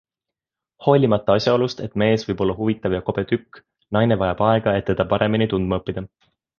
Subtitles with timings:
[0.85, 3.63] Hoolimata asjaolust, et mees võib olla huvitav ja kobe tükk-
[3.99, 6.09] naine vajab aega, et teda paremini tundma õppida.